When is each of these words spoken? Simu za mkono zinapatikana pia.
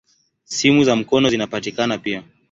Simu 0.45 0.83
za 0.83 0.95
mkono 0.95 1.29
zinapatikana 1.29 1.97
pia. 1.97 2.23